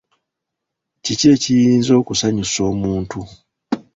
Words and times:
Kiki 1.03 1.25
ekiyinza 1.35 1.91
okusanyusa 2.01 2.59
omuntu? 2.71 3.19